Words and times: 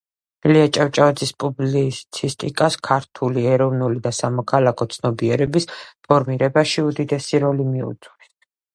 ილია 0.51 0.69
ჭავჭავაძის 0.77 1.31
პუბლიცისტიკას 1.43 2.79
ქართული 2.89 3.45
ეროვნული 3.57 4.03
და 4.09 4.15
სამოქალაქო 4.23 4.91
ცნობიერების 4.97 5.73
ფორმირებაში 5.81 6.91
უდიდესი 6.91 7.47
როლი 7.49 7.73
მიუძღვის. 7.73 8.39